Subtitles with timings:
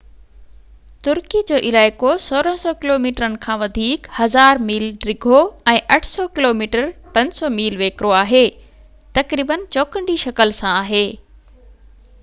[1.07, 5.43] ترڪي جو علائقو 1,600 ڪلوميٽرن کان وڌيڪ 1،000 ميل ڊگهو
[5.75, 6.89] ۽ 800 ڪلوميٽر
[7.19, 8.43] 500 ميل ويڪرو آهي،
[9.21, 11.07] تقريبن چوڪنڊي شڪل سان آهي